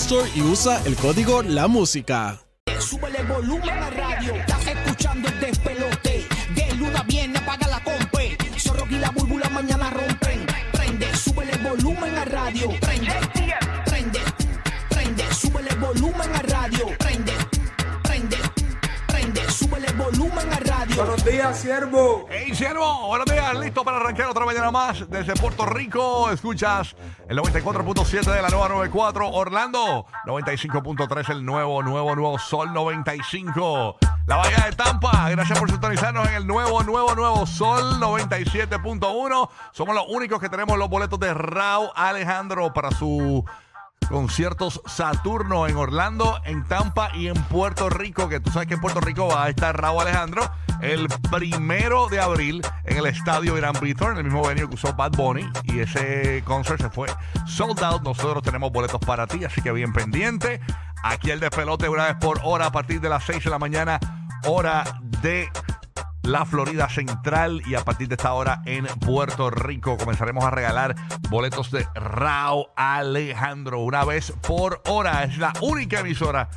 [0.00, 2.40] Store y usa el código La Música.
[2.78, 6.24] Súbele volumen a radio, estás escuchando el despelote.
[6.54, 8.38] De luna viene, apaga la compe.
[8.56, 10.46] Zorro y la búlbula mañana rompen.
[10.72, 12.68] Prende, súbele volumen a radio.
[12.80, 13.12] Prende,
[13.86, 14.20] prende,
[14.88, 16.86] prende, súbele volumen a radio.
[16.98, 17.32] Prende,
[20.10, 20.96] volumen a radio.
[20.96, 22.26] Buenos días, siervo.
[22.30, 26.30] Hey, siervo, buenos días, listo para arrancar otra mañana más desde Puerto Rico.
[26.30, 26.96] Escuchas
[27.28, 33.98] el 94.7 de la nueva 94, Orlando 95.3, el nuevo, nuevo, nuevo Sol 95.
[34.26, 39.48] La Bahía de Tampa, gracias por sintonizarnos en el nuevo, nuevo, nuevo Sol 97.1.
[39.72, 43.44] Somos los únicos que tenemos los boletos de Raúl Alejandro para su
[44.08, 48.80] conciertos Saturno en Orlando, en Tampa y en Puerto Rico, que tú sabes que en
[48.80, 50.50] Puerto Rico va a estar Raúl Alejandro
[50.80, 54.92] el primero de abril en el estadio Irán Bithorn, en el mismo venue que usó
[54.94, 57.08] Bad Bunny, y ese concert se fue
[57.46, 58.02] sold out.
[58.02, 60.60] Nosotros tenemos boletos para ti, así que bien pendiente.
[61.02, 63.98] Aquí el despelote una vez por hora a partir de las 6 de la mañana,
[64.46, 64.84] hora
[65.22, 65.48] de
[66.28, 70.94] la Florida Central y a partir de esta hora en Puerto Rico comenzaremos a regalar
[71.30, 75.24] boletos de Rao Alejandro una vez por hora.
[75.24, 76.50] Es la única emisora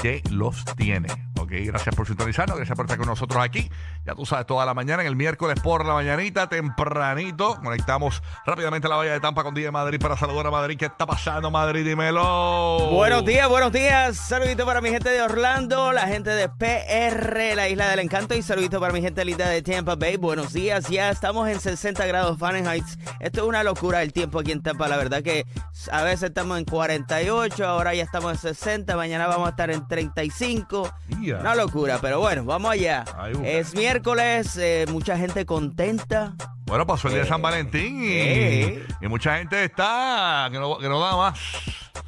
[0.00, 1.27] que los tiene.
[1.38, 3.70] Ok, gracias por sintonizarnos, gracias por estar con nosotros aquí.
[4.04, 7.56] Ya tú sabes, toda la mañana, en el miércoles por la mañanita, tempranito.
[7.62, 10.76] Conectamos rápidamente a la Bahía de Tampa con Día Madrid para saludar a Madrid.
[10.76, 11.86] ¿Qué está pasando, Madrid?
[11.86, 12.90] Dímelo.
[12.90, 14.16] Buenos días, buenos días.
[14.16, 18.42] Saludito para mi gente de Orlando, la gente de PR, la isla del encanto, y
[18.42, 20.16] saludito para mi gente linda de Tampa Bay.
[20.16, 22.84] Buenos días, ya estamos en 60 grados Fahrenheit.
[23.20, 24.88] Esto es una locura el tiempo aquí en Tampa.
[24.88, 25.46] La verdad que
[25.92, 29.86] a veces estamos en 48, ahora ya estamos en 60, mañana vamos a estar en
[29.86, 30.90] 35.
[31.32, 33.04] Una locura, pero bueno, vamos allá.
[33.44, 36.34] Es miércoles, eh, mucha gente contenta.
[36.66, 38.86] Bueno, pasó el día de San Valentín y, eh.
[39.00, 41.38] y mucha gente está que no, que no da más.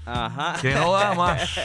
[0.07, 0.55] Ajá.
[0.61, 1.41] Que no da más.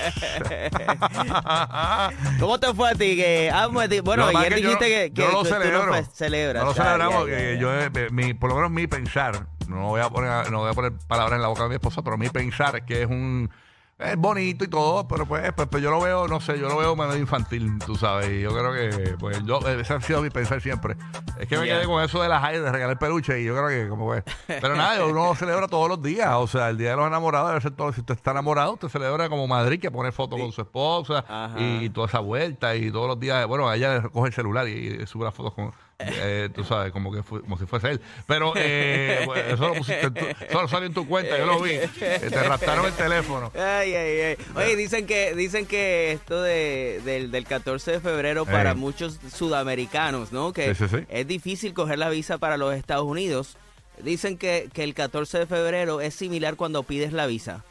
[2.40, 3.16] ¿Cómo te fue a ti?
[3.16, 5.54] Que, ah, pues, bueno, ayer que dijiste no- que, que yo no lo tú- tú
[5.56, 5.94] celebro.
[5.94, 6.64] fe- celebras.
[6.64, 10.10] No lo celebramos, que yo, eh, mi, por lo menos mi pensar, no voy a
[10.10, 12.76] poner, no voy a poner palabras en la boca de mi esposa, pero mi pensar
[12.78, 13.50] es que es un
[13.98, 16.78] es bonito y todo, pero pues, pues, pues yo lo veo, no sé, yo lo
[16.78, 20.30] veo medio infantil, tú sabes, y yo creo que, pues yo, ese ha sido mi
[20.30, 20.98] pensar siempre.
[21.40, 23.70] Es que me quedé con eso de las high, de regalar peluche, y yo creo
[23.70, 26.92] que como pues, pero nada, uno lo celebra todos los días, o sea, el día
[26.92, 29.90] de los enamorados debe ser todo, si usted está enamorado, usted celebra como Madrid, que
[29.90, 31.56] pone fotos con su esposa, Ajá.
[31.58, 35.08] y, toda esa vuelta, y todos los días, bueno, ella coge el celular y, y
[35.08, 38.02] sube las fotos con, eh, tú sabes, como que fu- como si fuese él.
[38.28, 41.46] Pero eh, pues, eso lo pusiste, en tu- eso lo salió en tu cuenta, yo
[41.46, 41.72] lo vi.
[41.72, 41.90] Eh,
[42.30, 43.52] te raptaron el teléfono.
[43.56, 44.38] Ay, ay, ay.
[44.56, 48.76] Oye, dicen que dicen que esto de, del, del 14 de febrero para Eh.
[48.76, 50.52] muchos sudamericanos, ¿no?
[50.54, 51.06] Que Sí, sí, sí.
[51.10, 53.58] es difícil coger la visa para los Estados Unidos.
[54.04, 57.64] Dicen que, que el 14 de febrero es similar cuando pides la visa.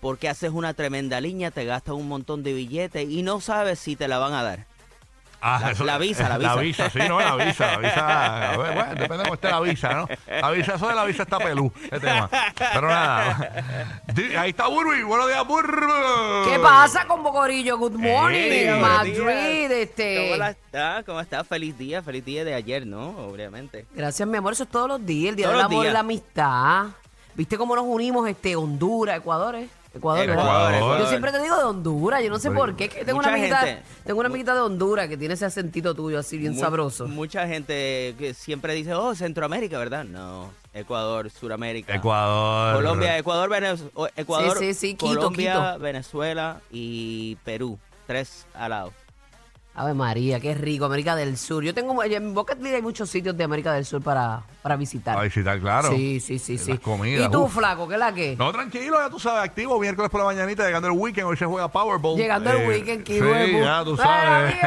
[0.00, 3.94] Porque haces una tremenda línea, te gastas un montón de billetes y no sabes si
[3.96, 4.66] te la van a dar.
[5.44, 6.86] Ah, La- la visa, la La visa.
[6.86, 7.72] visa, sí, no, la visa.
[7.72, 10.08] La visa, bueno, depende de cómo esté la visa, ¿no?
[10.28, 12.30] La visa, eso de la visa está pelú, ese tema.
[12.56, 13.64] Pero nada.
[14.38, 15.02] Ahí está Burby.
[15.02, 16.50] Buenos días, Burby.
[16.50, 17.76] ¿Qué pasa con Bocorillo?
[17.76, 19.18] Good morning, Hey, Madrid.
[19.18, 20.36] ¿Cómo Este.
[20.38, 21.02] la está?
[21.04, 21.42] ¿Cómo está?
[21.42, 23.08] Feliz día, feliz día de ayer, ¿no?
[23.26, 23.84] Obviamente.
[23.94, 24.52] Gracias, mi amor.
[24.52, 26.86] Eso es todos los días, el día Todos del amor y la amistad.
[27.34, 28.28] ¿Viste cómo nos unimos?
[28.28, 29.68] Este, Honduras, Ecuador, ¿eh?
[29.94, 30.44] Ecuador, ¿verdad?
[30.44, 30.98] Ecuador, Ecuador.
[31.00, 32.84] Yo siempre te digo de Honduras, yo no sé por qué.
[32.84, 35.94] es que tengo una amiguita, gente- tengo una amiguita de Honduras que tiene ese acentito
[35.94, 37.06] tuyo así bien Mu- sabroso.
[37.08, 40.04] Mucha gente que siempre dice, oh, Centroamérica, ¿verdad?
[40.04, 41.94] No, Ecuador, Suramérica.
[41.94, 42.76] Ecuador.
[42.76, 45.78] Colombia, Ecuador, Venez- o- Ecuador, Sí, sí, sí, Quito, Colombia, Quito.
[45.80, 47.78] Venezuela y Perú.
[48.06, 48.92] Tres al lado.
[49.74, 51.64] Ave María, qué rico, América del Sur.
[51.64, 55.16] Yo tengo, en list hay muchos sitios de América del Sur para, para visitar.
[55.18, 55.88] A visitar, claro.
[55.90, 56.72] Sí, sí, sí, sí.
[56.72, 57.54] Las comidas, ¿Y tú, uf.
[57.54, 58.36] flaco, qué la que?
[58.36, 61.46] No, tranquilo, ya tú sabes, activo, miércoles por la mañanita, llegando el weekend, hoy se
[61.46, 62.18] juega Powerball.
[62.18, 63.64] Llegando el Eh, weekend, qué Sí, huevo.
[63.64, 64.54] ya tú sabes.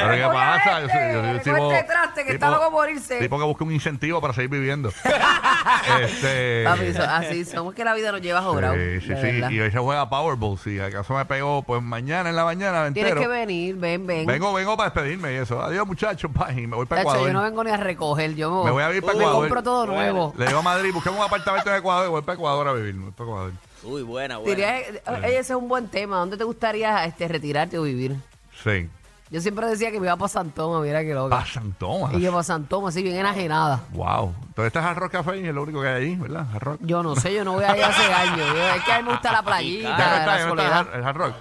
[0.00, 0.80] Pero ¿qué a pasa?
[0.82, 3.18] Yo soy- yo soy tipo- este traste que está loco por morirse.
[3.18, 4.92] Tipo que busca un incentivo para seguir viviendo.
[6.00, 8.74] este, Papi, so- así somos que la vida nos lleva jobrado.
[8.74, 9.42] Sí, sí, sí.
[9.54, 10.56] Y hoy se juega Powerball.
[10.58, 13.28] Si acaso me pegó, pues mañana en la mañana me Tienes entero.
[13.28, 14.26] que venir, ven, ven.
[14.26, 15.60] Vengo, vengo para despedirme y eso.
[15.62, 16.30] Adiós, muchachos.
[16.32, 17.26] bye, Y me voy para Ecuador.
[17.26, 19.40] yo no vengo ni a recoger, yo Me voy a ir para me Ecuador.
[19.42, 20.32] compro todo nuevo.
[20.36, 22.94] Le digo a Madrid, busquemos un apartamento en Ecuador y voy para Ecuador a vivir.
[22.94, 23.52] Voy para Ecuador.
[23.82, 24.50] Uy, buena, buena.
[24.54, 26.18] Diría, eh, ese es un buen tema.
[26.18, 28.16] ¿Dónde te gustaría este, retirarte o vivir?
[28.62, 28.88] Sí.
[29.32, 31.38] Yo siempre decía que me iba para San Tomás, mira qué loca.
[31.38, 32.12] Ah, San Tomás.
[32.14, 33.80] Y yo para San Tomás, así bien enajenada.
[33.92, 34.34] Wow.
[34.48, 36.46] Entonces este es Hard Rock Café y es lo único que hay allí, ¿verdad?
[36.52, 36.80] Hard Rock.
[36.82, 38.48] Yo no sé, yo no voy allá hace años.
[38.52, 40.30] Yo- es que a mí me gusta la playita, Ya no está, la ya no
[40.32, 40.80] está el soledad.
[40.80, 41.34] Hard- el Hard Rock.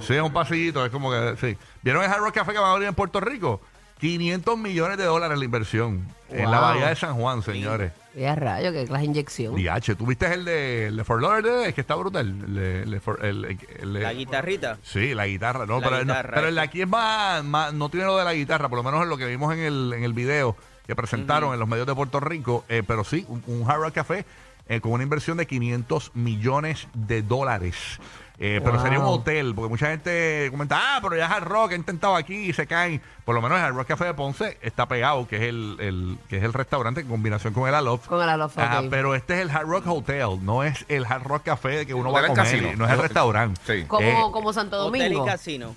[0.00, 1.56] Sí, es un pasillito, es como que, sí.
[1.82, 3.60] ¿Vieron el Hard Rock Café que va a abrir en Puerto Rico?
[4.00, 6.68] 500 millones de dólares la inversión en la Wow.
[6.68, 7.90] bahía de San Juan, señores.
[8.14, 9.56] Ya rayo, que clase de inyección.
[9.56, 11.68] DH, ¿tú viste el de, el de Fort Lauderdale?
[11.68, 12.28] Es que está brutal.
[12.28, 14.78] El de- el de For- el- el- el de- La guitarrita.
[14.84, 17.72] Sí, la guitarra, no, La pero, no, guitarra, pero el de aquí es más, más-
[17.74, 19.92] no tiene lo de la guitarra, por lo menos en lo que vimos en el,
[19.96, 20.56] en el video
[20.86, 23.94] que presentaron en los medios de Puerto Rico, eh, pero sí, un, un Hard Rock
[23.94, 24.24] Café
[24.68, 27.98] eh, con una inversión de 500 millones de dólares.
[28.40, 28.82] Eh, Pero Wow.
[28.84, 32.34] sería un hotel, porque mucha gente comenta, ah, pero ya Hard Rock, he intentado aquí
[32.36, 33.02] y se caen.
[33.24, 36.18] Por lo menos el Hard Rock Café de Ponce está pegado, que es el, el-
[36.28, 38.06] que es el restaurante en combinación con el Aloft.
[38.06, 38.86] Con el Aloft, ok.
[38.90, 42.12] pero este es el Hard Rock Hotel, no es el Hard Rock Café que uno
[42.12, 42.76] va a Hotel comer, casino.
[42.76, 43.60] no es el restaurante.
[43.66, 43.84] Sí.
[43.88, 45.26] Como, Eh, como Santo Hotel y Domingo.
[45.26, 45.74] casino.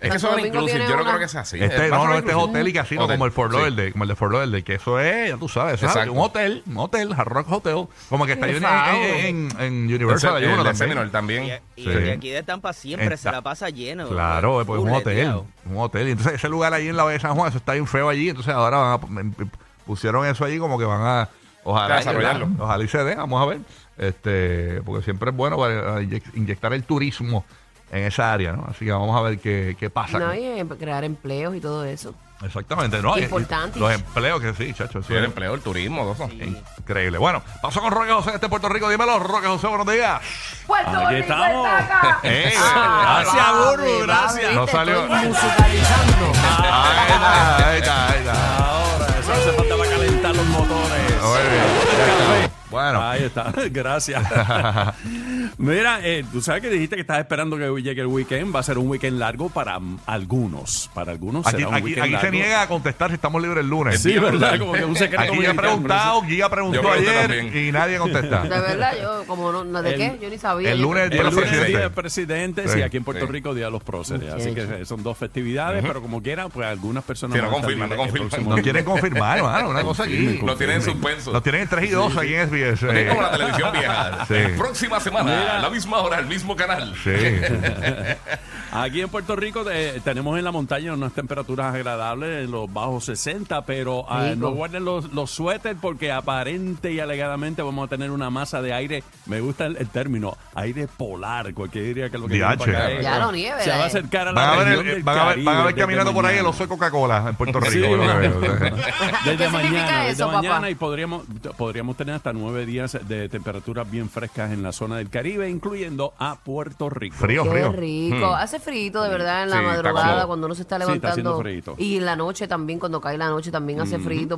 [0.00, 0.78] Es que inclusive.
[0.88, 1.60] Yo no una- creo que sea así.
[1.60, 3.56] Este, Es no, no, este es hotel y casino Hotel, como el Fort sí.
[3.56, 6.76] Lauderdale, como el de Fort Lauderdale, que eso es, ya tú sabes, un hotel, un
[6.78, 10.62] hotel, Hard Rock Hotel, como que está Qué en, en, El, Universal hay el uno
[10.62, 10.98] de también.
[11.06, 11.44] Y, también.
[11.74, 11.88] y Sí.
[11.90, 14.08] el de aquí de Tampa siempre se la pasa lleno.
[14.08, 15.34] Claro, pues es un hotel,
[15.66, 16.08] un hotel.
[16.08, 18.08] Y entonces ese lugar allí en la Bahía de San Juan, eso está bien feo
[18.08, 19.50] allí, entonces ahora van a, em- em-
[19.84, 21.28] pusieron eso allí como que van a,
[21.64, 22.48] ojalá, desarrollarlo.
[22.60, 23.58] ojalá y se den, vamos a ver,
[23.96, 27.44] este, porque siempre es bueno para inyec- inyectar el turismo
[27.90, 28.66] en esa área, ¿no?
[28.70, 30.18] Así que vamos a ver qué, qué pasa.
[30.18, 32.14] No, y em- crear empleos y todo eso.
[32.40, 33.18] Exactamente, ¿no?
[33.18, 33.80] Importante.
[33.80, 35.02] Los empleos que sí, chacho.
[35.02, 36.30] Sí, el es empleo, el turismo, todo eso.
[36.78, 37.18] Increíble.
[37.18, 38.88] Bueno, pasó con Roque José este Puerto Rico.
[38.88, 40.20] Dímelo, Roque José, buenos días.
[40.64, 41.66] ¡Puerto Aquí Rico estamos.
[41.66, 42.20] está acá!
[42.22, 44.54] Eh, Gracias, Burbu, gracias.
[44.54, 46.32] No salió- estoy musicalizando.
[46.62, 48.56] Ahí está, ahí está, ahí está.
[48.68, 51.22] Ahora, eso hace falta para calentar los motores.
[51.22, 52.50] Muy bien.
[52.70, 54.22] Bueno, Ahí está, gracias.
[55.56, 58.54] Mira, eh, tú sabes que dijiste que estás esperando que llegue el weekend.
[58.54, 60.90] Va a ser un weekend largo para algunos.
[60.94, 63.62] Para algunos aquí, será un aquí, weekend aquí se niega a contestar si estamos libres
[63.64, 64.00] el lunes.
[64.02, 64.58] Sí, ¿verdad?
[64.58, 67.56] Como que un secreto Aquí ya he preguntado, Guía Yo preguntó ayer también.
[67.68, 68.42] y nadie contesta.
[68.42, 70.18] De verdad, yo como no, no, ¿de El- qué?
[70.22, 70.72] Yo ni sabía.
[70.72, 71.68] el lunes El lunes es Presidentes.
[71.68, 72.78] Día de Presidentes Sí.
[72.78, 73.32] y aquí en Puerto Sí.
[73.32, 74.32] Rico Día de los Próceres.
[74.32, 77.94] Así que son dos festividades, pero como quieran, pues algunas personas Sí, no confirman, no
[77.94, 78.48] el confirman.
[78.56, 80.40] No quieren confirmar, hermano, una cosa aquí.
[80.44, 81.32] Lo tienen en suspenso.
[81.32, 82.82] Nos tienen en 3 y 2 aquí en SBS.
[82.86, 84.26] Lo tienen como la televisión vieja.
[84.26, 84.34] Sí.
[84.56, 86.94] Próxima semana, a la misma hora, el mismo canal.
[87.02, 87.10] Sí.
[88.70, 93.04] Aquí en Puerto Rico eh, tenemos en la montaña unas temperaturas agradables, en los bajos
[93.06, 94.36] 60, pero Rico.
[94.36, 98.72] no guarden los, los suéteres porque aparente y alegadamente vamos a tener una masa de
[98.74, 102.70] aire, me gusta el, el término, aire polar, cualquiera diría que lo que viene para
[102.78, 103.84] acá es- Ya no nieve, Se va a eh.
[103.84, 105.58] acercar a la Van a ver, región el- del van a ver, Caribe van a
[105.64, 106.50] ver desde caminando por ahí el mañana.
[106.50, 107.72] oso de Coca-Cola en Puerto Rico.
[107.72, 108.40] Sí, por lo que ¿verdad?
[108.40, 108.40] veo.
[109.24, 110.70] Desde ¿Qué significa mañana, desde eso, mañana papá?
[110.70, 111.22] y podríamos,
[111.56, 116.12] podríamos tener hasta nueve días de temperaturas bien frescas en la zona del Caribe, incluyendo
[116.18, 117.16] a Puerto Rico.
[117.16, 117.72] Frío, Qué frío.
[117.72, 118.34] rico.
[118.34, 121.08] Hace frío de verdad en la Sí, está madrugada cuando uno se está Sí, está
[121.10, 121.72] haciendo levantando.
[121.74, 121.74] frito.
[121.78, 124.28] y en la noche también, cuando cae la noche también hace frío.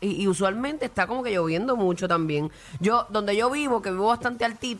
[0.00, 2.50] y, y usualmente está como que lloviendo mucho también.
[2.80, 4.76] Yo, donde yo vivo, que vivo bastante altito,